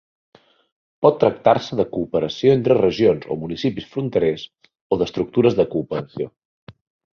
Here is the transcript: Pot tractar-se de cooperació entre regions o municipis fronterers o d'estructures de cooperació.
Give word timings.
Pot 1.05 1.19
tractar-se 1.23 1.77
de 1.81 1.85
cooperació 1.97 2.55
entre 2.61 2.79
regions 2.79 3.29
o 3.35 3.39
municipis 3.43 3.87
fronterers 3.93 4.49
o 4.97 5.01
d'estructures 5.05 5.63
de 5.63 5.71
cooperació. 5.77 6.33